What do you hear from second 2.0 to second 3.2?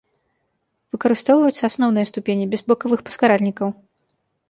ступені, без бакавых